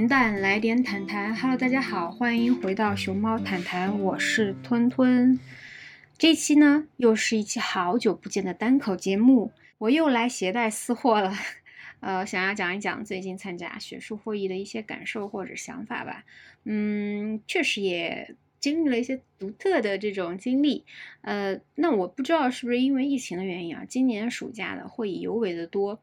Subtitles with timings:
[0.00, 5.38] 平淡来点谈谈，Hello，大家好，欢迎回到熊猫谈谈，我是吞吞。
[6.16, 11.34] 这期呢，又是一期好久不见的单口节目，我又来携带私货了。
[12.00, 16.24] 呃，想要讲一讲最近参加学术会议的一些感受或者想法吧。
[16.64, 20.86] 嗯，确实也经历了一些独特的这种经历。
[21.20, 26.00] 呃，那我不知道是不是因为疫情的原因啊，今年暑假的会议尤为的多。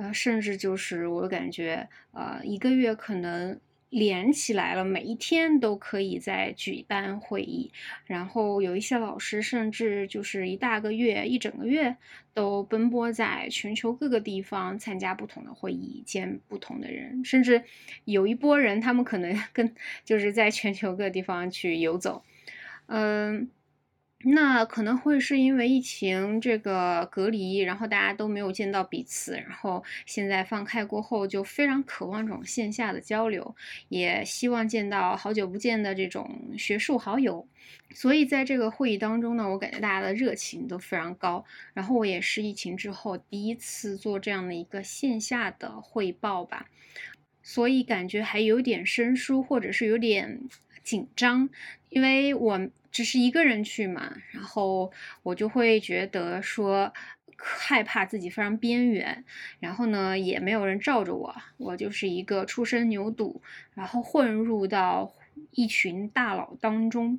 [0.00, 7.70] 呃，甚至就是我感觉，呃，一个月可能连起来了，每一天都可以在举办会议。
[8.06, 11.94] 然后有一些老师，甚至就是一大个月、一整个月
[12.32, 17.22] 都奔波在全球各个地方参加不同的会议，见不同的人。
[17.22, 17.62] 甚至
[18.06, 22.22] 有一波人，他们可能 跟就是在全球各个地方去游走，
[22.86, 23.50] 嗯。
[24.22, 33.56] 那可能会是因为疫情这个隔离，然后大家都没有见到彼此，然后现在放开过后，就非常渴望这种线下的交流，
[33.88, 37.48] 也希望见到好久不见的这种学术好友。
[37.94, 41.42] 所以在这个会议当中呢，我感觉大家的热情都非常高。
[41.72, 46.68] 然后我也是疫情之后第一次做这样的一个线下的汇报吧，
[47.42, 50.42] 所以感觉还有点生疏，或者是有点
[50.84, 51.48] 紧张，
[51.88, 52.68] 因为我。
[52.90, 54.90] 只是一个人去嘛，然后
[55.22, 56.92] 我就会觉得说
[57.36, 59.24] 害怕自己非常边缘，
[59.60, 63.40] 然后呢也没有人罩着我，我就是一个初生牛犊，
[63.74, 65.14] 然后混入到
[65.52, 67.18] 一群大佬当中。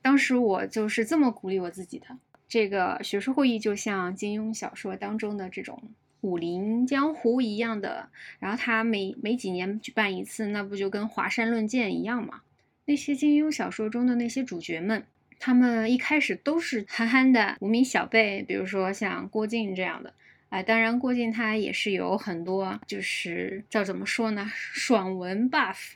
[0.00, 2.06] 当时我就是这么鼓励我自己的：
[2.46, 5.82] 这个学术会议就像金庸小说当中的这种
[6.20, 12.42] 武林江湖一样的，然后他每每几年举办一次，那不就跟华山论剑一样吗？
[12.84, 15.06] 那些金庸小说中的那些主角们，
[15.38, 20.12] 他们一开始都是憨憨的无名小辈，比如说像郭靖这样的。
[20.48, 25.92] 哎，当然郭靖他也是有很多，就是叫怎么说呢，爽文 buff，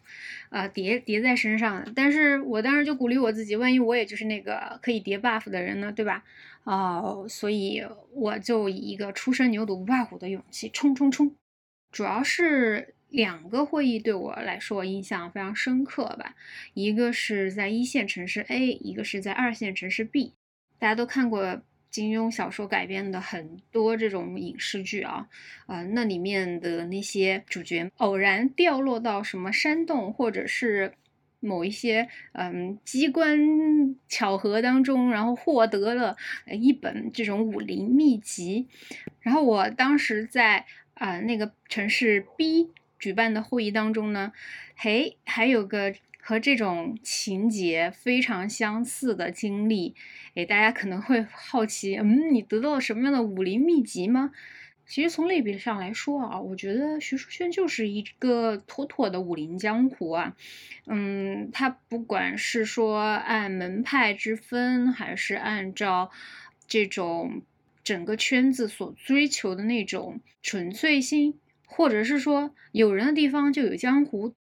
[0.49, 1.93] 啊叠叠在身上的。
[1.95, 6.25] 但是我当时就鼓励我自己，万一我也就是那个可以叠 buff 的人呢，对吧？
[6.65, 11.37] 哦，所以我就以一个初生牛犊不怕虎的勇气冲冲冲，
[11.93, 12.95] 主要是。
[13.09, 16.35] 两个会议对我来说印象非常深刻吧，
[16.75, 20.35] 一个是在一线城市 A，一个是在二线城市 B。
[20.79, 25.29] 大家都看过金庸小说改编的很多这种影视剧啊，
[25.67, 30.93] 呃，那里面的那些主角偶然掉落到什么山洞，或者是
[31.41, 36.17] 某一些嗯机关巧合当中，然后获得了
[36.51, 38.67] 一本这种武林秘籍。
[39.21, 42.73] 然后我当时在啊那个城市 B。
[43.07, 44.33] 举办的会议当中呢，
[44.75, 49.95] 嘿，还有个和这种情节非常相似的经历，
[50.35, 54.33] 哎，大家可能会好奇，嗯，你得到了什么样的武林秘籍吗？
[54.89, 60.35] 其实从类别上来说啊，我觉得学术圈就是一个妥妥的武林江湖啊，
[60.87, 66.11] 嗯，它不管是说按门派之分，还是按照
[66.67, 67.43] 这种
[67.85, 71.39] 整个圈子所追求的那种纯粹性。
[71.67, 74.33] 或者是说有人的地方就有江湖。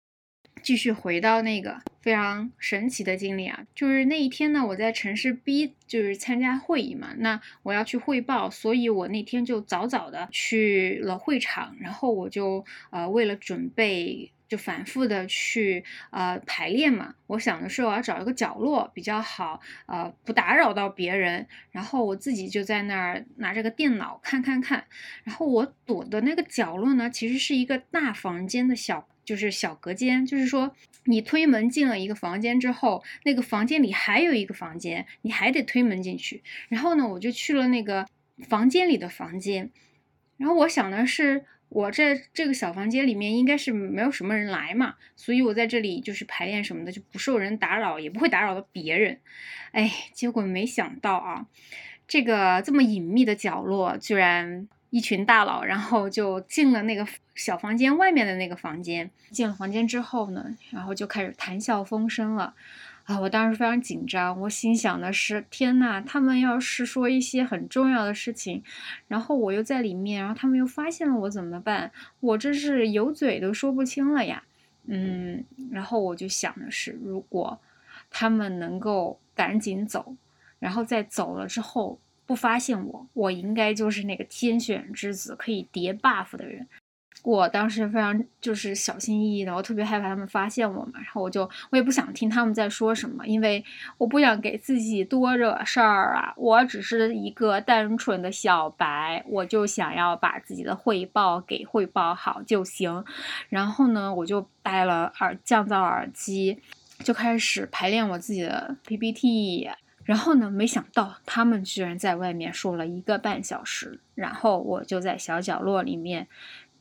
[0.63, 14.31] 继续回到那个非常神奇的经历啊，就是那一天呢，我在城市 B 就是参加会议嘛，那我要去汇报，所以我那天就早早的去了会场，然后我就呃为了准备。
[14.47, 24.85] 就反复的去呃排练嘛，我想的是我要找一个角落比较好，呃不打扰到别人，然后我自己就在那儿拿着个电脑看看看，
[25.23, 30.75] 然后我躲的那个角落呢，其实是一个大房间的小，就是小隔间，就是说
[31.05, 38.05] 你推门进了一个房间之后，那个房间里还有一个房间，你还得推门进去，然后呢，我就去了那个
[38.47, 39.71] 房间里的房间，
[40.37, 41.45] 然后我想的是。
[41.69, 49.19] 我在这个小房间里面应该是没有什么人来嘛，所以我在这里就是排练什么的就不受人打扰，也不会打扰到别人。
[49.71, 51.45] 哎，结果没想到啊，
[52.07, 59.09] 这个这么隐秘的角落，居然一群大佬，然后就进了那个小房间外面的那个房间。
[59.31, 62.53] 进了房间之后呢，然后就开始谈笑风生了。
[63.05, 68.63] 啊，我当时非常紧张，我心想的是：天呐，他们要是说一些很重要的事情，
[69.07, 71.91] 然后我又在里面，然后他们又发现了我怎么办？
[72.19, 74.43] 我这是有嘴都说不清了呀。
[74.87, 77.59] 嗯，然后我就想的是，如果
[78.09, 80.15] 他们能够赶紧走，
[80.57, 86.67] 然后在走了之后不发现我，我应该就是那个天选之子，可以叠 buff 的人。
[87.25, 91.41] 我当时非常就是小心翼翼的，我特别害怕他们发现我嘛，然后我就
[91.71, 93.65] 我也不想听他们在说什么，因为
[93.97, 96.31] 我不想给自己多惹事儿啊。
[96.37, 103.03] 我只是一个单纯的小白，我就想要把自己的汇报给汇报好就行。
[103.49, 106.59] 然后呢，我就戴了耳降噪耳机，
[106.99, 109.67] 就开始排练我自己的 PPT。
[110.03, 116.27] 然后呢，没想到他们居然在外面说了一个半小时，然后我就在小角落里面。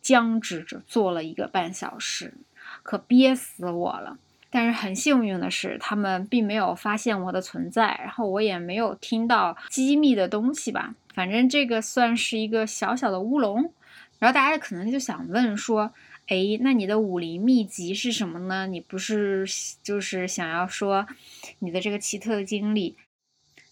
[0.04, 2.34] 僵直着坐了一个半小时，
[2.84, 4.18] 可憋死我了。
[4.50, 10.94] 但是很幸运的是，他们并没有发现我的存在，然后我也没有听到机密的东西吧。
[11.12, 13.72] 反正这个算是一个小小的乌龙。
[14.20, 15.92] 然后大家可能就想问说
[16.28, 18.66] ：“哎，那你的武林秘籍是什么呢？
[18.68, 19.44] 你不是
[19.82, 21.06] 就是想要说
[21.58, 22.96] 你的这个奇特的经历？”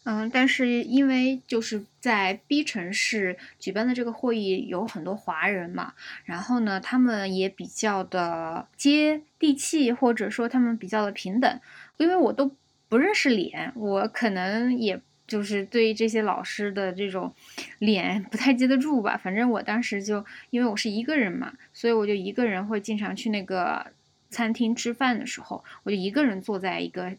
[0.04, 5.94] 嗯，但是因为就是在 B 城市举办的这个会议有很多华人嘛，
[6.24, 11.60] 然后呢，他们也比较的接地气，或者说他们比较的平等。
[11.98, 12.50] 因为我都
[12.88, 17.32] 不认识脸，我可能也就是对这些老师的这种
[17.78, 19.16] 脸不太接得住吧。
[19.16, 23.86] 反正我当时就因为我是一个人嘛，所以我就一个人会经常去那个
[24.30, 27.12] 餐厅吃饭的时候，我就一个人坐在一个。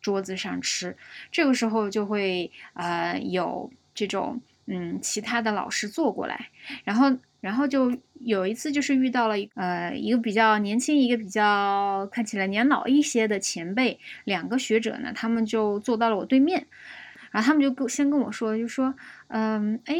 [0.00, 0.96] 桌子上吃，
[1.30, 6.50] 这个时候就会呃有这种嗯其他的老师坐过来，
[6.84, 16.66] 然后然后就有一次就是遇到了呃一个比较年轻一个比较看起来年老一些的前辈，两个学者呢，他们就坐到了我对面，
[17.30, 18.94] 然后他们就跟先跟我说，就说
[19.28, 19.96] 嗯哎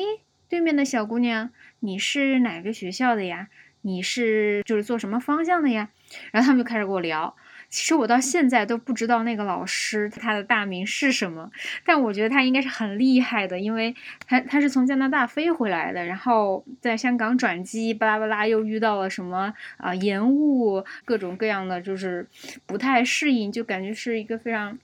[0.49, 1.51] 对面的小姑娘
[1.81, 3.49] 你是哪个学校的呀？
[3.83, 5.91] 你是就是做什么方向的呀？
[6.33, 7.37] 然后他们就开始跟我聊。
[7.69, 11.51] 其实我到现在都不知道那个老师他的大名是什么，
[11.85, 13.95] 但我觉得他应该是很厉害的，因为
[14.27, 22.27] 他他是从加拿大飞回来的，然后在香港转机，巴拉巴拉又遇到了什么啊延误，各种各样的就是
[22.67, 24.79] 不太适应，就感觉是一个非常。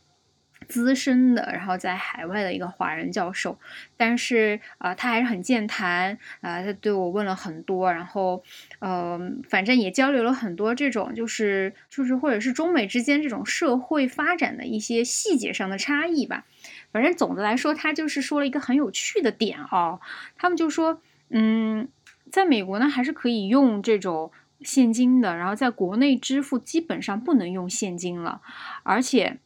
[0.68, 3.58] 资深的，然后在海外的一个华人教授，
[3.96, 8.42] 但是啊，他还是很健谈啊，他对我问了很多，然后，
[8.80, 16.44] 呃，反正也交流了很多这种，就是就是或者是中美之间这种社会发展的一些细节上的差异吧。
[16.92, 20.00] 反正总的来说，他就是说了一个很有趣的点哦，
[20.36, 21.00] 他们就说，
[21.30, 21.88] 嗯，
[22.30, 28.40] 在美国呢，还是可以用这种现金的，然后在国内支付基本上不能用现金了，
[28.82, 29.38] 而且。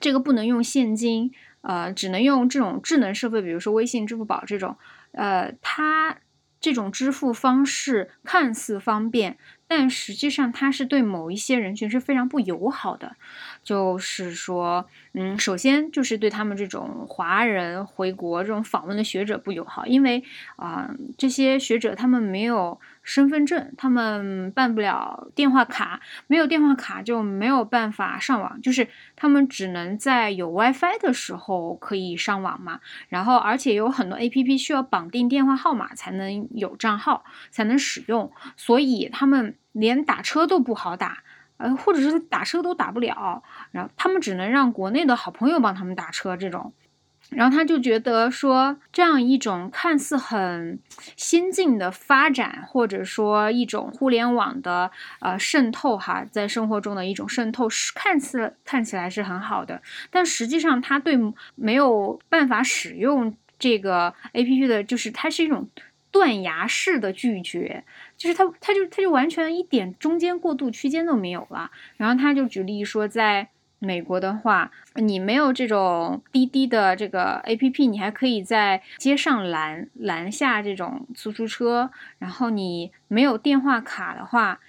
[0.00, 1.32] 这个不能用现金，
[1.62, 4.76] 呃，只能用这种智能设备，比如说微信、支付宝这种，
[5.12, 6.18] 呃，它
[6.60, 9.36] 这种支付方式看似方便。
[9.68, 13.16] 但实际上，它是对某一些人群是非常不友好的。
[13.64, 20.22] 就是说，嗯，首先就是对他们这种华人回国这种访问的学者不友好，因为
[20.54, 32.80] 啊，这些学者他们没有身份证，他们办不了电话卡，没有电话卡就没有办法上网，就是他们只能在有 WiFi 的时候可以上网嘛。
[33.08, 39.54] 然后，而且有很多 APP 需要绑定电话号码才能有账号，才能使用，所以他们。
[39.76, 41.18] 连打车都不好打，
[41.58, 43.42] 呃，或者是打车都打不了，
[43.72, 46.72] 然后他们只能让国内的好朋友帮他们打车这种，
[47.30, 50.78] 然后他就觉得说这样一种看似很
[51.16, 54.90] 先进的发展，或者说一种互联网的
[55.20, 61.18] 呃渗透哈，在生活中的一种渗透是看似看起来是很好的，但实际上他对
[61.54, 65.68] 没有办法使用这个 A P P 的，就是它是一种。
[66.12, 67.84] 断崖式的拒绝，
[68.16, 71.70] 就是他，他就他就完全一点中间过渡区间都没有了。
[71.98, 73.48] 然后他就举例说，在
[73.78, 81.90] 美国的话，你没有这种滴滴的这个 A P P，你还可以在街上拦拦下这种出租车。
[82.18, 84.60] 然后你没有电话卡的话，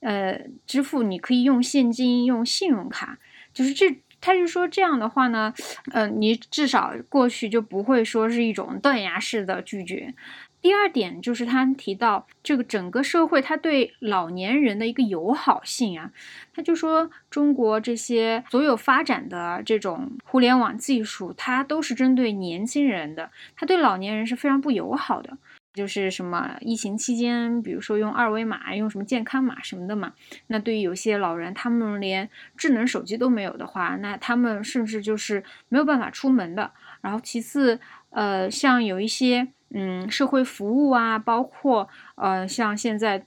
[0.00, 3.18] 呃，支付你可以用现金、用信用卡。
[3.54, 5.54] 就是这，他就说这样的话呢，
[5.92, 10.14] 呃，你至少过去就不会说是一种断崖式的拒绝。
[10.62, 16.10] 第二点就是他提到这个整个社会他对老年人的一个友好性啊，
[16.54, 25.38] 他就说中国这些所有发展的这种互联网技术，它都是针对年轻人的，他对老年人是非常不友好的。
[25.72, 30.12] 就是什么疫情期间，比如说用二维码、用什么健康码什么的嘛，
[30.48, 36.72] 那对于有些老人，他们连智能手机都没有的话，那他们甚至就是没有办法出门的。
[37.00, 39.48] 然后其次，呃，像有一些。
[39.72, 43.24] 嗯，社会服务啊，包括呃，像现在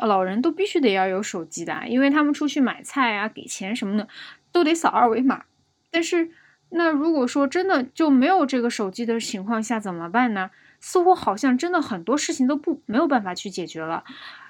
[0.00, 4.06] 老人都必须得要有手机的，因为他们出去买菜啊、给钱什么的
[4.52, 5.44] 都得扫二维码。
[5.90, 6.30] 但是，
[6.68, 10.50] 那如果说真的就没有这个手机的情况下怎么办呢？
[10.80, 14.04] 似乎好像真的很多事情都不没有办法去解决了。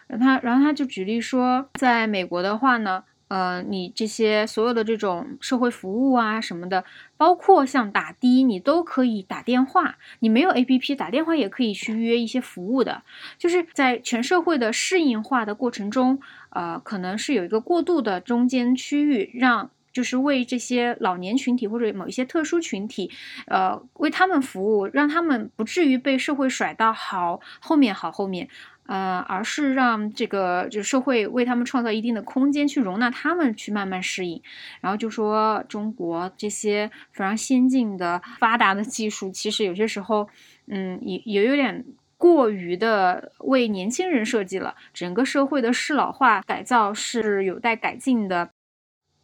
[0.08, 3.04] 然他，然后他就举例说，在美国的话呢。
[3.30, 6.84] 呃，你这些所有的这种社会服务啊什么的，
[7.16, 9.99] 包括像打的，你都可以打电话。
[10.18, 13.04] 你没有 A P P，打电话也可以去约一些服务的。
[13.38, 16.18] 就是在全社会的适应化的过程中，
[16.49, 23.12] 呃，可能是有一个过渡的中间区域，让就是为这些老年群体或者某一些特殊群体，
[23.46, 28.49] 呃，为他们服务，让他们不至于被社会甩到好后面，好后面。
[28.90, 34.42] 呃，而是让这个就社会为他们创造一定的空间，去容纳他们去慢慢适应。
[34.80, 40.28] 然后就说中国这些非常先进的、发达的技术，其实有些时候，
[40.66, 41.85] 嗯，也也有点
[42.16, 44.75] 过于的为年轻人设计了。
[44.92, 48.50] 整个社会的适老化改造是有待改进的。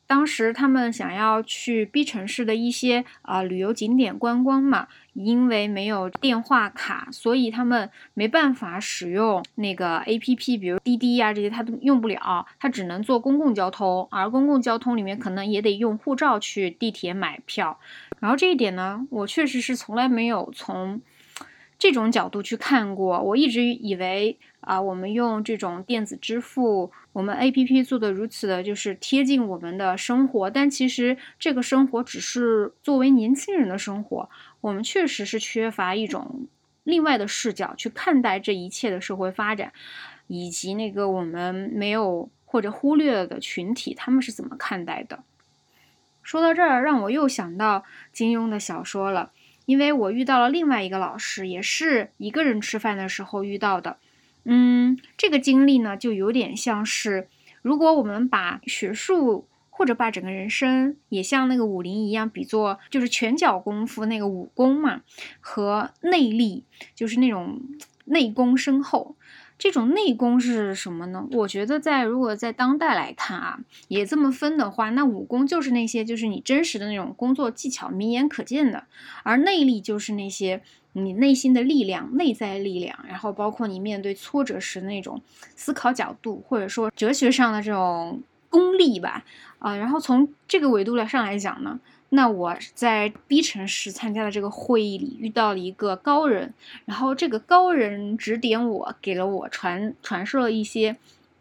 [0.07, 17.79] 当时他们想要去 B 城市的一些啊旅游景点观光嘛，因为没有电话卡，所以他们没办法使用那个 APP，比如滴滴呀这些，他都用不了，他只能坐公共交通，而公共交通里面可能也得用护照去地铁买票。
[18.21, 21.01] 然后这一点呢，我确实是从来没有从
[21.79, 24.39] 这种角度去看过，我一直以为。
[24.67, 30.51] 啊，我们用这种电子支付，我们 A P P 做的如此的，就是贴近我们的生活。
[30.51, 34.29] 但其实这个生活只是作为年轻人的生活，
[34.61, 36.49] 我们确实是缺乏一种
[36.83, 39.73] 另外的视角去看待这一切的社会发展，
[40.27, 45.23] 以及那个我们没有或者忽略了的群体，他们是怎么看待的。
[46.25, 49.31] 说到这儿，让我又想到金庸的小说了，
[49.67, 53.99] 因为我遇到了另外一个老师，也是一个人吃饭的时候遇到的。
[54.45, 57.29] 嗯，这个经历呢，就有点像是，
[57.63, 65.03] 如果我们把学术或者把整个人生也像那个武林一样比作就是拳脚功夫那个武功嘛，
[65.41, 67.61] 和内力就是那种
[68.05, 69.17] 内功深厚。
[69.59, 71.27] 这种内功是什么呢？
[71.33, 73.59] 我觉得在如果在当代来看啊，
[73.89, 78.85] 也这么分的话，那武功就是那些就是你真实的那种工作技巧，明眼可见的，
[79.23, 80.63] 而内力就是那些。
[80.99, 85.21] 你内心的力量、内在力量，然后包括你面对挫折时的那种
[85.55, 89.23] 思考角度，或者说哲学上的这种功力吧，
[89.59, 91.79] 啊，然后从这个维度来上来讲呢，
[92.11, 100.97] 那我在 B 城市参加的这个会议里遇到了一个高人，然后这个高人指点我，给了我传传授了一些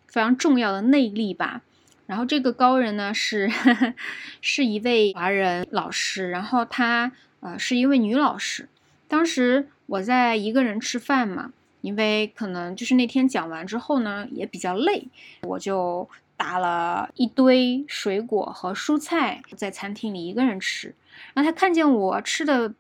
[0.08, 1.62] 非常重要的内力吧，
[2.08, 3.50] 然后这个高人呢是
[4.42, 8.68] 是一位华人老师，然后他呃是一位女老师。
[9.08, 15.08] 当时我在一个人吃饭嘛，因为可能就是那天讲完之后呢，也比较累，
[15.44, 20.94] 我就打了一堆水果和蔬菜在餐厅里一个人吃。
[21.34, 22.74] 然后他看见我吃的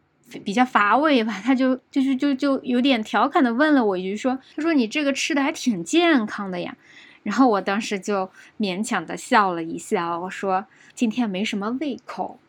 [0.43, 6.75] 比较乏味吧，他就就是就就有点调侃的问了我一句，说：“他说你这个吃的还挺健康的呀。”
[7.23, 12.39] 然后我当时就勉强的笑了一笑，我说：“今天没什么胃口。”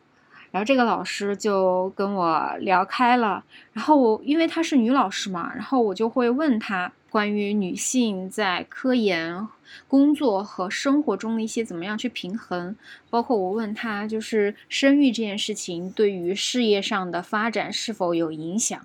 [0.51, 9.49] 然后这个老师就跟我聊开了，然后我因为她是女老师嘛，然后我就会问她关于女性在科研、
[9.89, 12.77] 工作和生活中的一些怎么样去平衡，
[13.09, 18.79] 包括我问她就是生育这件事情对于事业上的发展是否有影响，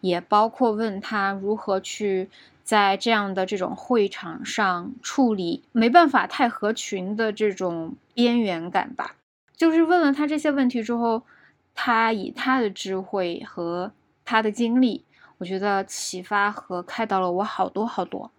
[0.00, 2.30] 也包括问她如何去
[2.62, 9.16] 在这样的这种会场上处理没办法太合群的这种边缘感吧。
[9.56, 11.24] 就是问了他这些问题之后，
[11.74, 13.90] 他以他的智慧和
[14.24, 15.04] 他的经历，
[15.38, 18.30] 我觉得启发和开导了我好多好多。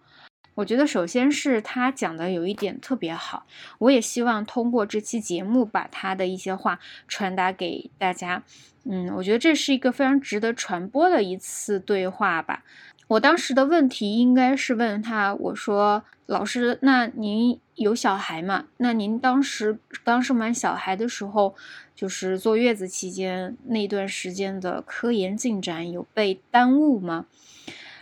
[0.54, 8.42] 我觉得首先是他讲的有一点特别好，我也希望通过这期节目把他的一些话传达给大家。
[8.84, 12.64] 嗯，我觉得这是一个非常值得传播的一次对话吧。
[13.08, 18.64] 我当时的问题应该是问他，我说：“老师，那您有小孩吗？
[18.78, 21.54] 那您当时刚生完小孩的时候，
[21.94, 27.26] 就是坐月子期间那段时间的科研进展有被耽误吗？”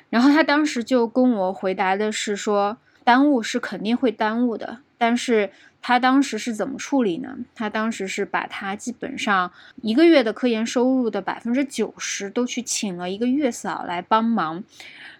[0.08, 5.50] 然后他当时就跟我回答的是说：“耽误是肯定会耽误的，但是
[5.86, 7.36] 他当时是怎么处理呢？
[7.54, 14.64] 他当时是把他基本上一个月的科研收入的百分之九十都去请了一个月嫂来帮忙。”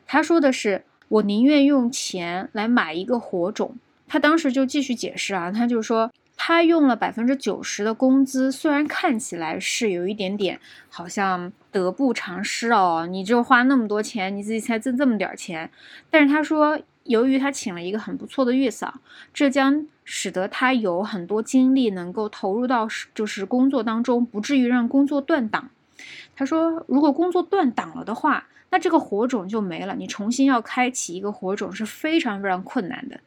[0.08, 3.76] 他说的是：“我宁愿用钱来买一个火种。”
[4.08, 15.70] 他当时就继续解释啊，他就说他用了百分之九十的工资，虽然看起来是有一点点好像得不偿失哦，你就花那么多钱，你自己才挣这么点钱。
[16.08, 19.00] 但是他说，由于他请了一个很不错的月嫂，
[19.32, 25.70] 这将使得他有很多精力能够投入到就是工作当中，不至于让工作断档。
[26.34, 33.20] 他说，如果工作断档了的话，那这个火种就没了，你重新要开启一个火种是非常非常困难的。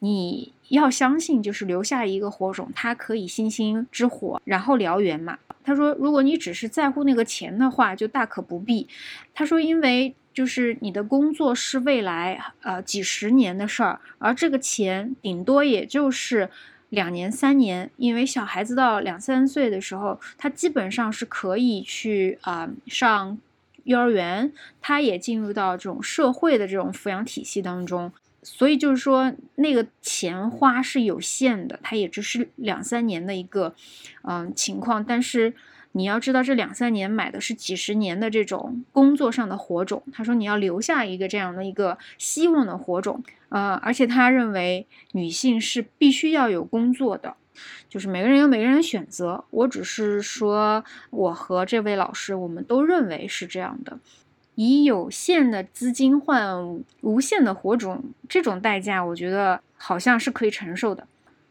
[0.00, 5.38] 你要相信，就是留下一个火种，它可以星星之火，然后燎原嘛。
[5.62, 8.88] 他说，如果你只是在乎那个钱的话，就大可不必。
[9.34, 16.48] 他说，因为就是你的工作是未来呃几十年的事儿，而这个钱顶多也就是
[16.90, 23.36] 两年三年，因为小孩子到两三岁的时候，他基本上是可以去啊上。
[23.84, 24.52] 幼儿园，
[24.82, 33.74] 他也进入到这种社会的这种抚养体系当中，所以就是说那个钱花是有限的，他也只是两三年的一个
[34.24, 35.02] 嗯情况。
[35.02, 35.54] 但是
[35.92, 40.02] 你要知道，这两三年买的是几十年的这种工作上的火种。
[40.12, 47.34] 他说你要留下一个这样的一个希望的火种，呃，而且他认为女性是必须要有工作的。
[47.88, 53.98] 就是每个人有每个人的选择，我只是说，我和这位老师，我们都认为是这样的。
[54.54, 61.06] 以有限的资金换无限的火种，这种代价，我觉得好像是可以承受的。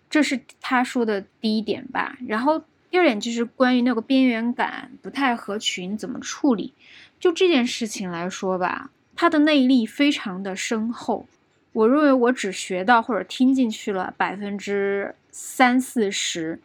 [0.09, 2.17] 这是他说的第一点吧。
[2.27, 6.73] 然后第二点就是关于那个边缘感不太合群怎么处理。
[7.19, 11.27] 就这件事情来说吧，他的内力非常的深厚。
[11.73, 16.59] 我认为我只学到或者听进去了百分之三四十，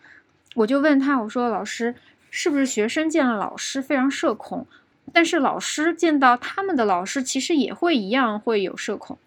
[0.54, 1.94] 我就问他，我说老师
[2.30, 4.66] 是不是学生见了老师非常社恐，
[5.12, 9.18] 但是老师见到他们的老师其实也会一样会有社恐。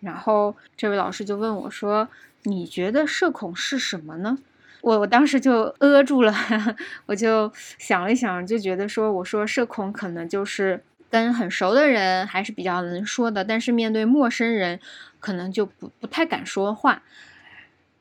[0.00, 2.08] 然后这位老师就问我说，
[2.44, 4.38] 你觉得社恐是什么呢？
[4.80, 6.34] 我我当时就呃住了，
[7.06, 10.82] 我就想了一想，就觉得说，我说社恐可能就是。
[11.10, 14.78] 跟很熟的人还是比较能说的，但是面对陌生人，
[15.20, 17.02] 可能就不不太敢说话。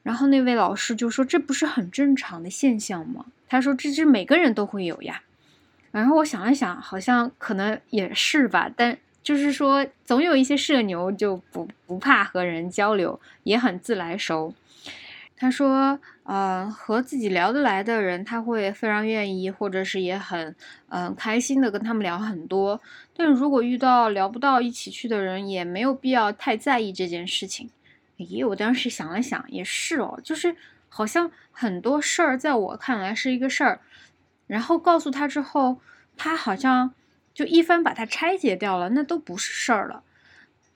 [0.04, 5.22] 然后那位老师就说：“这不是很正常的现象吗？”他说：“这是每个人都会有呀。”
[5.92, 8.70] 然后我想了想，好像可能也是吧。
[8.76, 14.54] 但就是说，总有一些社牛就不不怕和人交流，也很自来熟。
[15.40, 20.56] 他说：“呃，和自己聊得来的人，他会非常愿意，或者是也很
[20.90, 22.82] 嗯开心的跟他们聊很多。
[23.16, 27.70] 但如果遇到聊不到一起去的人，也没有必要太在意这件事情。
[28.18, 30.56] 咦，我当时想了想，也是哦，就是
[30.90, 33.80] 好像很多事儿在我看来是一个事儿，
[34.48, 35.80] 然后告诉他之后，
[36.18, 36.96] 他好像
[37.36, 40.02] 就一番把它拆解掉了，那都不是事儿了。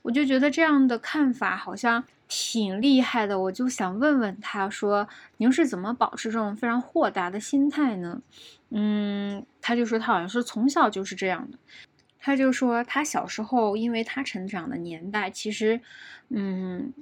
[0.03, 8.21] 我就觉得这样的看法好像。”挺厉害的，我就想问问他，说您是怎么保持这种非常豁达的心态呢？
[8.69, 11.57] 嗯，他就说他好像是从小就是这样的。
[12.21, 15.81] 他就说他小时候，因为他成长的年代其实，
[16.29, 16.93] 嗯，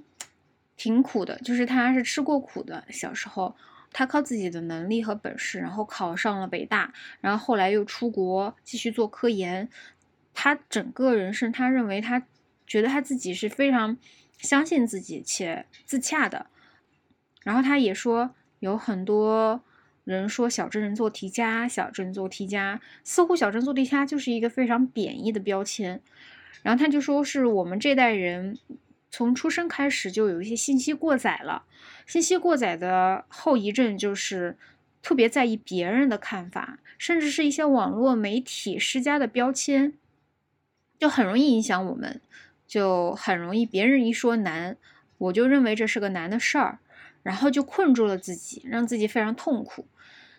[0.76, 2.84] 挺苦的，就是他是吃过苦的。
[2.90, 3.56] 小时候，
[3.94, 9.70] 他靠自己的能力和本事，然后考上了北大，然后后来又出国继续做科研。
[10.34, 12.24] 他整个人生，他认为他
[12.70, 13.98] 觉得他自己是非常。
[14.42, 16.46] 相信自己且自洽的，
[17.44, 19.62] 然后他也说，有很多
[20.06, 26.02] 人说小镇人做题家，小镇做题家，似乎小镇做题家就是一个非常贬义的标签。
[26.64, 28.58] 然后他就说，是我们这代人
[29.12, 31.64] 从出生开始就有一些信息过载了，
[32.08, 34.56] 信息过载的后遗症就是
[35.02, 39.92] 特别在意别人的看法，甚至是一些网络媒体施加的标签，
[40.98, 42.22] 就很容易影响我们。
[42.70, 44.78] 就很容易，别人一说难，
[45.18, 46.78] 我就认为这是个难的事儿，
[47.24, 49.88] 然后就困住了自己，让自己非常痛苦。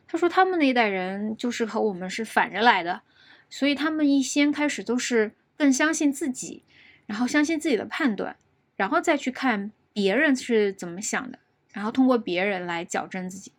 [0.06, 3.02] 他说他们那一代人就是和我们是反着来的，
[3.50, 6.62] 所以他们一先开始都是更相信自己，
[7.06, 8.36] 然后相信自己的判断，
[8.76, 11.40] 然后再去看别人是怎么想的，
[11.72, 13.52] 然后通过别人来矫正自己。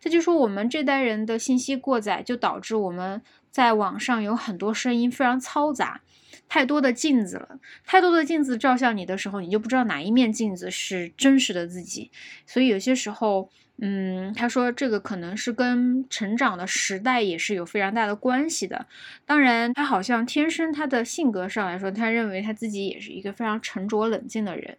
[0.00, 6.00] 这就说我们这代人的信息过载，就导致我们在网上有很多声音非常嘈杂。
[6.48, 12.10] 太多的镜子了，太多的镜子照向你的时候，你就不知道哪一面镜子是真实的自己。
[12.46, 18.86] 所以有些时候，嗯，他说这个可能是跟成长的时代也是有非常大的关系的。
[19.26, 24.78] 当然，他好像天生他的性格上来说，他认为他自己也是一个非常沉着冷静的人。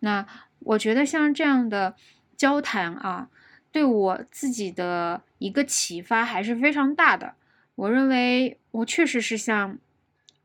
[0.00, 0.26] 那
[0.60, 1.96] 我觉得像这样的
[2.36, 3.28] 交谈啊，
[3.72, 7.34] 对我自己的一个启发还是非常大的。
[7.74, 9.78] 我认为我确实是像。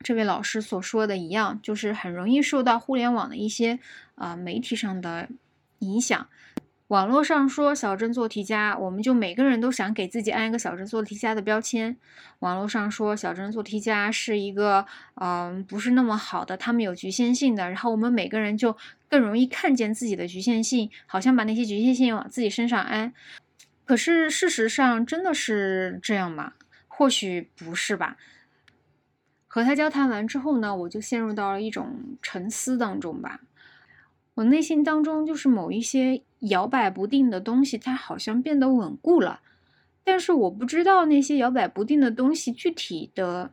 [0.03, 3.79] 这位老师所说的一样，就是很容易受到互联网的一些
[4.15, 5.29] 啊媒体上的
[5.79, 6.27] 影响。
[6.87, 11.95] 网络上说小镇做题家，我们就每个人都想给自己安一个小镇做题家的标签。
[12.39, 14.85] 网络上说小镇做题家是一个
[15.15, 18.75] 嗯不是那么好的，他们有局限性的，然后我们每个人就
[19.07, 23.13] 更容易看见自己的局限性，好像把那些局限性往自己身上安。
[23.85, 26.51] 可是事实上真的是这样吗？
[26.89, 28.17] 或许不是吧。
[29.53, 33.41] 和他交谈完之后呢，我就陷入到了一种沉思当中吧。
[34.35, 39.41] 我内心当中就是某一些摇摆不定的东西，它好像变得稳固了，
[40.05, 43.51] 但是我不知道那些摇摆不定的东西具体的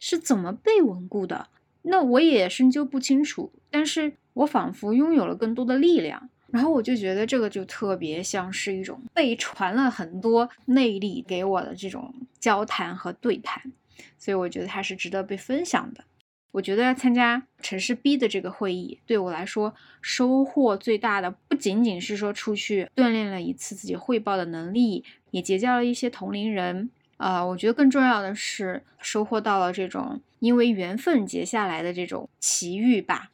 [0.00, 1.46] 是怎么被稳固的，
[1.82, 3.52] 那我也深究不清楚。
[3.70, 13.70] 但是我仿佛拥有了更多的力量，然后我就觉得这个就特别像是一种被传了很多内力给我的这种交谈和对谈，
[14.18, 16.04] 所以我觉得它是值得被分享的。
[16.52, 26.90] 我觉得参加城市 B 的这个会议，对我来说收获最大的不仅仅是说出去锻炼了一次自己汇报的能力，也结交了一些同龄人。
[27.18, 33.30] 啊，我觉得更重要的是收获到了这种因为缘分结下来的这种奇遇吧。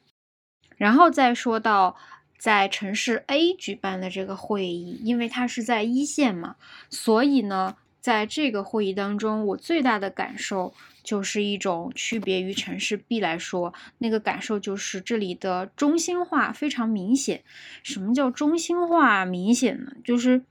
[0.75, 1.95] 然后再说到
[2.37, 6.55] 在城市 A 举办的这个会议，因为它是在一线嘛，
[6.89, 10.75] 所以呢，在这个会议当中，我最大的感受。
[11.01, 17.43] 就是一种区别于城市 B 来说，那个感受就是这里的中心化非常明显。
[17.83, 19.91] 什么叫中心化明显呢？
[20.03, 20.43] 就是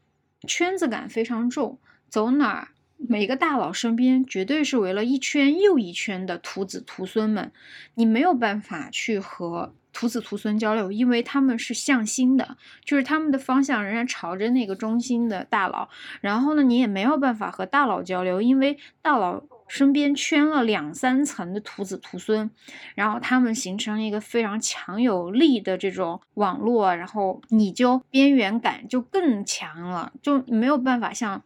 [0.49, 2.69] 圈子感非常重，走哪儿
[3.09, 7.53] 每个大佬身边绝对是围了一圈又一圈的徒子徒孙们，
[7.95, 9.75] 你没有办法去和。
[9.97, 15.89] 徒子徒孙交流，因为他们是向心的，就是他们的方向仍然朝着那个中心的大佬。
[16.21, 22.51] 然后呢，你也没有办法和大佬交流，因为大佬身边圈了两三层的徒子徒孙，
[22.97, 31.41] 然后他们形成了一个非常强有力的这种网络，然后你就边缘感就更强了，就没有办法像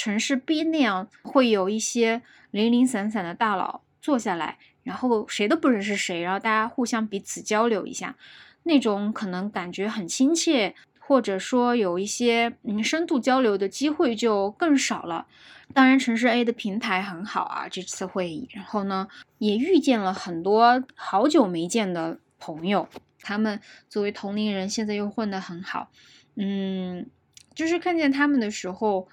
[0.00, 4.56] 城市 B 那样会有一些零零散散的大佬坐下来。
[4.82, 8.16] 然后谁都不认识谁，然后大家互相彼此交流一下，
[8.62, 15.26] 那种可能感觉很亲切，或者说有一些嗯深度交流的机会就更少了。
[15.74, 22.88] 当然，城市 A 的平台很好啊，这次会议，然后呢也遇见了很多好久没见的朋友，
[23.20, 23.60] 他们
[23.90, 25.90] 作为同龄人，现在又混得很好，
[26.36, 27.06] 嗯，
[27.54, 29.08] 就是看见他们的时候，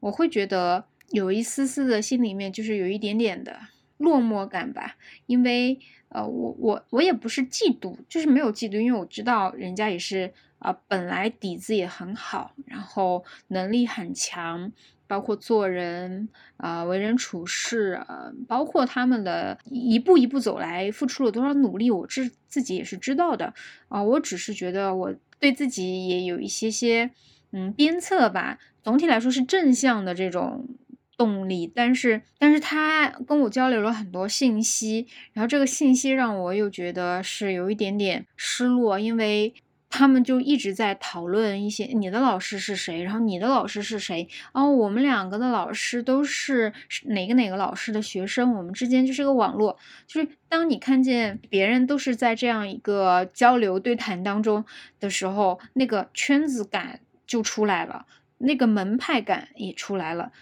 [0.00, 3.56] 我会觉得有一丝丝的心里面就是有一点点的。
[4.00, 14.72] 落寞感吧，因为呃，我我我也不是嫉妒，就是没有嫉妒，因为我知道人家也是啊，本来底子也很好，然后能力很强，
[15.06, 23.52] 包括做人啊，为人处事啊，包括他们的一步一步走来，付出了多少努力，我自自己也是知道的
[23.88, 24.02] 啊。
[24.02, 27.10] 我只是觉得我对自己也有一些些
[27.52, 30.68] 嗯鞭策吧，总体来说是正向的这种。
[31.16, 39.52] 动力，但是，但是他跟我交流了很多信息，然后这个信息让我又觉得是有一点点失落，因为
[39.90, 46.72] 他们就一直在讨论一些你的老师是谁，然后你的老师是谁，哦，我们两个的老师都是
[47.04, 54.64] 哪个哪个老师的学生，我们之间就是个网络，就是当你看见别人都是在这样一个交流对谈当中
[54.98, 58.06] 的时候，那个圈子感就出来了，
[58.38, 60.32] 那个门派感也出来了。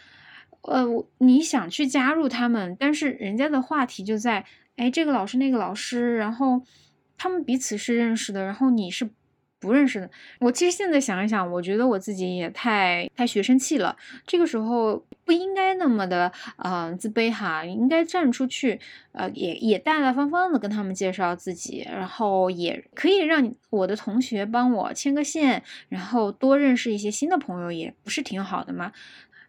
[0.62, 0.86] 呃，
[1.18, 4.46] 你想去加入他们，但是人家的话题就在，
[4.76, 6.62] 哎，这个老师那个老师，然后
[7.18, 9.10] 他们彼此是认识的，然后你是
[9.60, 10.10] 不认识的。
[10.40, 13.96] 我其实现在想一想，我觉得我自己也太太学生气了。
[14.26, 18.80] 这个时候不应该那么的呃自卑哈，应该站出去，
[19.12, 28.92] 呃，也也大大方方的跟他们介绍自己，然后也可以让我的同学帮我牵个线，然后多认识一些新的朋友，也不是挺好的吗？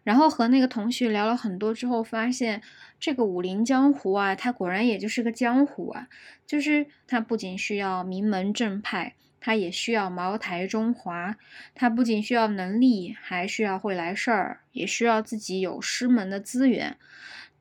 [0.02, 2.62] 然后和那个同学聊了很多之后，发现
[2.98, 6.08] 这个武林江湖啊，它果然也就是个江湖啊。
[6.46, 11.36] 就是它不仅需要名门正派，他也需要茅台中华。
[11.74, 16.96] 他不仅需要能力，还需要会来事儿，也需要自己有师门的资源。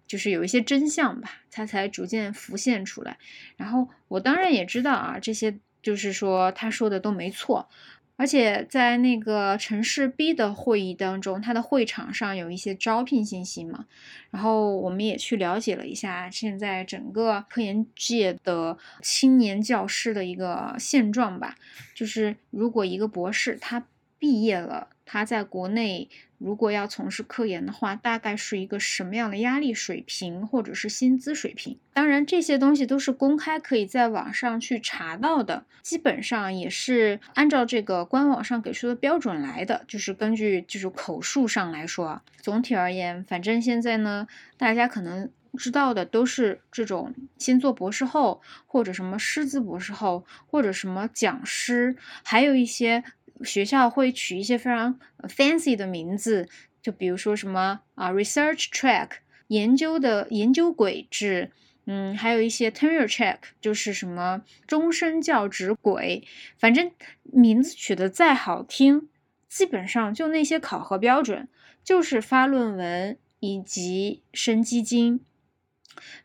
[0.06, 3.18] 就是有一些真相吧，他才逐渐浮现出来。
[3.58, 7.70] 然后我当然也知道啊，这些就是说他说的都没错。
[8.19, 13.86] 而且在那个城市 B 的会议当中，他的会场上有一些招聘信息嘛，
[14.29, 21.55] 然后我们也去了解了一下现在整个科研界的青年教师的一个现状吧，
[21.95, 23.88] 就是如果一个博士他
[24.19, 26.10] 毕业了，他在国内。
[26.39, 31.78] 如果要从事科研的话，大概是一个什么样的压力水平或者是薪资水平？
[31.93, 42.21] 当然，这些东西都是公开可以在网上去查到的，基本上也是按照这个官网上给出的标准来的，就是根据就是口述上来说。
[42.41, 44.25] 总体而言，反正现在呢，
[44.56, 53.04] 大家可能知道的都是这种先做博士后，或者什么师资博士后，或者什么讲师，还有一些。
[53.43, 56.47] 学校会取一些非常 fancy 的名字，
[56.82, 59.10] 就比如说什么啊 research track，
[59.47, 61.52] 研究的研究轨制，
[61.86, 66.91] 嗯，还有一些 tenure track 就是什么终身教职轨，反正
[67.23, 69.10] 名字取得再好听，
[69.47, 71.47] 基本上就那些考核标准，
[71.84, 75.21] 就是发论文以及升基金。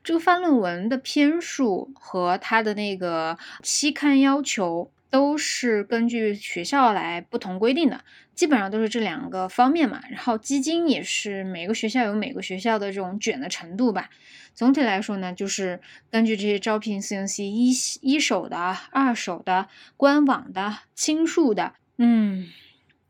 [0.03, 4.91] 这个发论文的篇数和它的那个期刊要求。
[5.11, 10.03] 都是根据学校来不同规定的，基本上都是这两个方面嘛。
[10.11, 14.11] 然后基金也是每个学校有每个学校的这种卷的程度吧。
[14.55, 18.57] 总体来说呢，就是根据这些招聘信息，一一手的、
[18.91, 22.49] 二手的、官网的、倾诉的，嗯，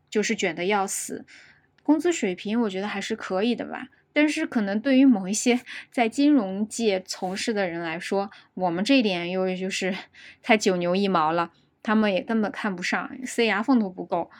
[0.09, 1.25] 就是卷的要死。
[1.83, 5.59] 工资水平我觉得还是可以的吧，但是可能对于某一些
[5.91, 9.95] 在金融界从事的人来说，我们这一点又就是
[10.41, 11.51] 太九牛一毛了。
[11.85, 14.31] 他们也根本看不上，塞牙缝都不够。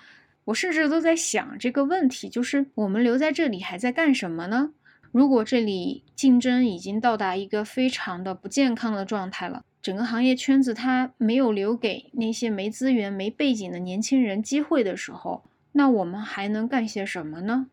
[0.45, 4.71] 我甚至都在想这个问题，就是我们留在这里还在干什么呢？
[5.11, 17.67] 如果这里竞争已经到达一个非常的不健康的状态了，整个行业圈子它没有留给那些没资源、没背景的年轻人机会的时候，那我们还能干些什么呢？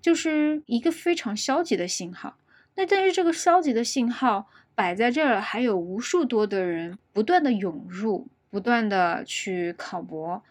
[0.00, 2.36] 就是一个非常消极的信号。
[2.76, 4.46] 那但是这个消极的信号
[4.76, 8.28] 摆在这儿，还有无数多的人不断的涌入。
[8.50, 10.42] 不断的去考博，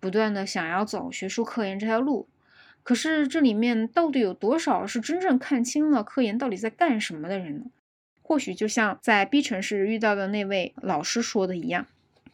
[0.00, 2.28] 不断的想要走学术科研这条路，
[2.82, 7.64] 可是这里面到底有多少是真正看清了科研到底在干什么的人呢？
[8.22, 11.86] 或许就像在 B 城市遇到的那位老师说的一样，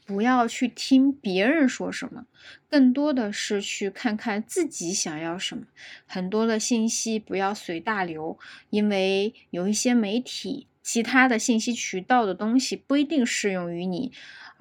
[0.06, 2.24] 不要去听别人说什么，
[2.70, 5.64] 更多的是去看看自己想要什么。
[6.06, 8.38] 很多的信息不要随大流，
[8.70, 14.12] 因为有一些媒体、其他的信息渠道的东西不一定适用于你。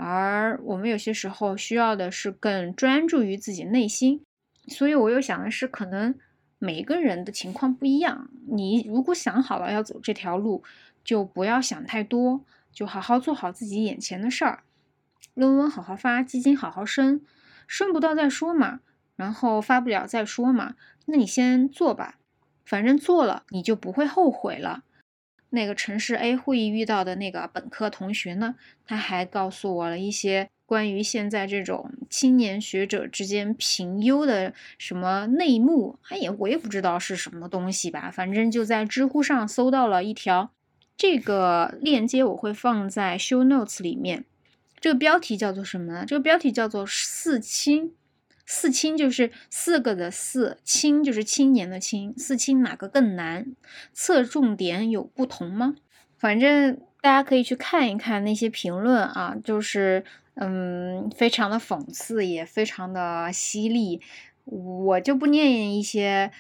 [0.04, 4.24] 而我们有些时候需要的是更专注于自己内心，
[4.68, 6.16] 所以我又想的是，可能
[6.58, 8.32] 每一个人的情况不一样。
[8.48, 10.64] 你如果想好了要走这条路，
[11.04, 14.64] 就不要想太多，就好好做好自己眼前的事儿，
[15.36, 17.22] 论文好好发，基金好好升，
[17.68, 18.80] 升不到再说嘛，
[19.16, 20.74] 然后发不了再说嘛，
[21.06, 22.18] 那你先做吧，
[22.66, 24.84] 反正做了你就不会后悔了。
[25.52, 36.00] 那个城市 A 会议遇到的那个本科同学呢，他还告诉我了一些关于现在这种青年学者之间评优的什么内幕。
[36.10, 40.52] 哎呀，我也不知道是什么东西吧，反正就在知乎上搜到了一条，
[40.98, 44.26] 这个链接我会放在 show notes 里面。
[44.80, 46.06] 这个标题叫做什么呢？
[46.08, 47.94] 这个标题叫做四清。
[48.54, 53.56] 四清就是四个的四，青就是青年的青，四清哪个更难？
[53.94, 55.76] 侧重点有不同吗？
[56.18, 64.02] 反正大家可以去看一看那些评论啊，就是嗯，非常的讽刺，也非常的犀利。
[64.44, 66.34] 我就不念一些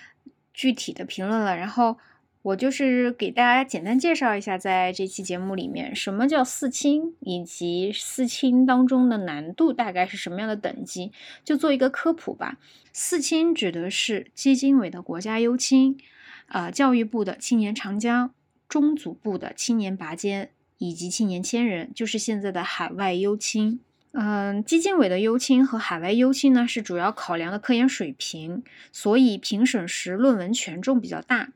[0.53, 1.97] 具体的评论了，然后。
[2.43, 11.11] 我就是给大家简单介绍一下，在这期节目里面，什么叫四清，以及四清当中的难度大概是什么样的等级，
[11.45, 12.57] 就做一个科普吧。
[12.91, 15.99] 四清指的是基金委的国家优青，
[16.47, 18.33] 呃，教育部的青年长江，
[18.67, 20.49] 中组部的青年拔尖，
[20.79, 23.79] 以及青年千人，就是现在的海外优青。
[24.13, 31.51] 嗯，基金委的优青和海外优青呢，是主要考量的科研水平，所以评审时论文权重比较大。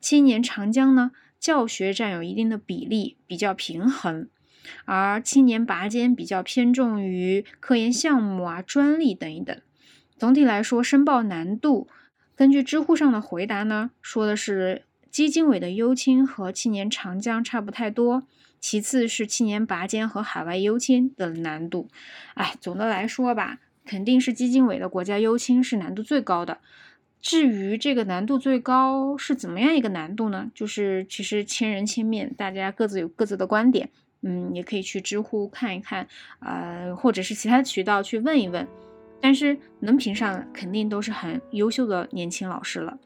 [0.00, 4.28] 青年长江呢，教学占有一定的比例，比较平衡；
[4.84, 9.60] 而青年拔尖比较偏重于科研项目啊、专利等一等。
[10.16, 11.88] 总体来说，申报难度，
[12.34, 18.22] 根据知乎上的回答呢，说的是基金委的优青和青年长江差不太多，
[18.60, 21.88] 其次是青年拔尖和海外优青的难度。
[22.34, 26.58] 哎，总的来说吧，肯定是基金委的国家优青是难度最高的。
[27.28, 30.48] 至于这个难度最高是怎么样一个难度呢？
[30.54, 33.90] 就是其实千人千面，大家各自有各自的观点，
[34.22, 36.06] 嗯，也可以去知乎看一看，
[36.38, 38.64] 呃，或者是其他渠道去问一问。
[39.20, 42.96] 但是能评上，肯定都是很优秀的年轻老师了。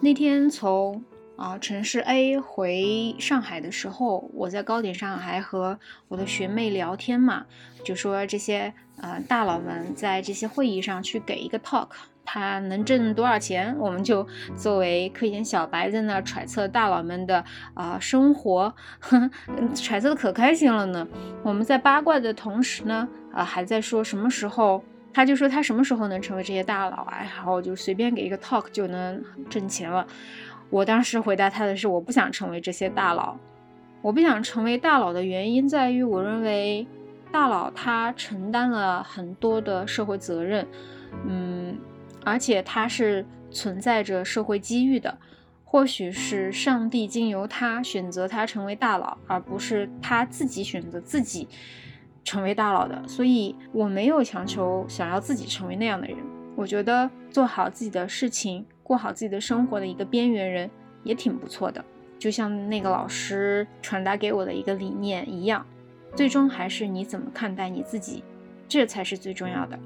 [0.00, 1.02] 那天从
[1.36, 7.44] 啊城市 A 回上海的时候，我在高点上还和我的学妹聊天嘛，
[7.84, 11.88] 就说这些呃大佬们在这些会议上去给一个 talk。
[12.26, 17.44] 他能挣多少钱，我们就作为科研小白在那揣测大佬们的
[17.74, 18.74] 啊生活，
[19.76, 21.06] 揣测的可开心了呢。
[21.42, 30.06] 我们在八卦的同时呢，啊还在说什么时候，他就说他什么时候能成为这些大佬啊，然后就随便给一个 talk 就能挣钱了。
[30.74, 33.36] 我当时回答他的是，我不想成为这些大佬，
[34.02, 36.84] 我不想成为大佬的原因在于，我认为
[37.30, 40.66] 大佬他承担了很多的社会责任，
[41.28, 41.78] 嗯。
[42.24, 45.16] 而且他是存在着社会机遇的，
[45.62, 51.46] 或许是上帝经由他选择他成为大佬，而不是他自己选择自己
[52.24, 53.06] 成为大佬的。
[53.06, 56.16] 所以我没有强求想要自己成为那样的人。
[56.56, 60.70] 我觉得做好自己的事情，过好自己的生活的一个边缘人
[61.02, 61.84] 也挺不错的。
[62.16, 65.66] 就像那个老师传达给我的一个理念一样，
[66.14, 68.22] 最终还是你怎么看待你自己，
[68.68, 69.78] 这才是最重要的。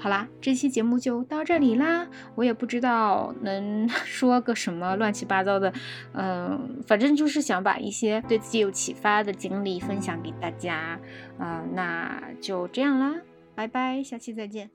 [0.00, 2.06] 好啦，这期节目就到这里啦。
[2.36, 5.72] 我也不知道能 说个什么乱七八糟的，
[6.14, 10.98] 嗯，反正就是想把一些对自己有启发的经历分享给大家。
[11.38, 13.14] 嗯，那就这样啦，
[13.56, 14.70] 拜拜，下期再见。